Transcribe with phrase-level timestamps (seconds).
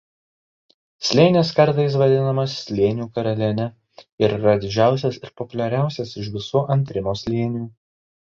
[1.09, 3.67] Slėnis kartais vadinamas ""Slėnių karaliene""
[4.29, 7.63] ir yra didžiausias ir populiariausias iš visų Antrimo slėnių.